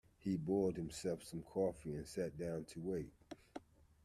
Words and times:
He 0.17 0.35
boiled 0.35 0.77
himself 0.77 1.21
some 1.23 1.43
coffee 1.43 1.93
and 1.93 2.07
sat 2.07 2.35
down 2.35 2.65
to 2.69 2.79
wait. 2.81 3.13